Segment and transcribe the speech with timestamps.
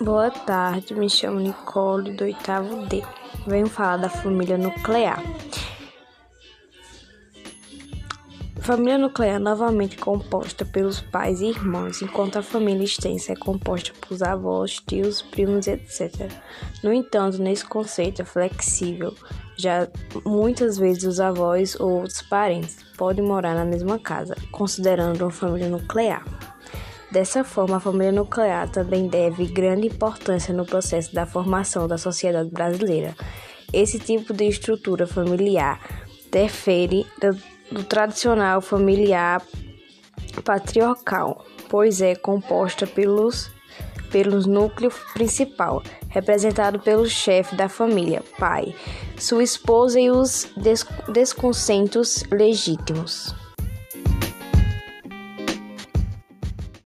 [0.00, 3.00] Boa tarde, me chamo Nicole do oitavo D.
[3.46, 5.22] Venho falar da família nuclear.
[8.60, 14.20] Família nuclear novamente composta pelos pais e irmãos, enquanto a família extensa é composta por
[14.24, 16.28] avós, tios, primos, etc.
[16.82, 19.14] No entanto, nesse conceito é flexível,
[19.56, 19.86] já
[20.26, 25.68] muitas vezes os avós ou outros parentes podem morar na mesma casa, considerando uma família
[25.68, 26.24] nuclear.
[27.14, 32.50] Dessa forma, a família nuclear também deve grande importância no processo da formação da sociedade
[32.50, 33.14] brasileira.
[33.72, 35.78] Esse tipo de estrutura familiar
[36.32, 37.38] difere do,
[37.72, 39.40] do tradicional familiar
[40.44, 43.48] patriarcal, pois é composta pelos
[44.10, 48.74] pelos núcleo principal, representado pelo chefe da família, pai,
[49.16, 50.48] sua esposa e os
[51.12, 53.43] desconsentos legítimos.